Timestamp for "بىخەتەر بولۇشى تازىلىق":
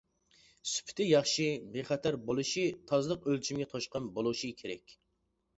1.75-3.29